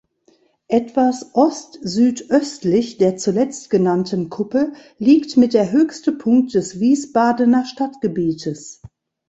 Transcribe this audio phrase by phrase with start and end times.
[0.67, 8.81] Etwas ostsüdöstlich der zuletzt genannten Kuppe liegt mit der höchste Punkt des Wiesbadener Stadtgebietes.